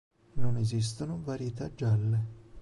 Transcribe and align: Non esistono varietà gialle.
Non 0.33 0.57
esistono 0.57 1.21
varietà 1.23 1.71
gialle. 1.75 2.19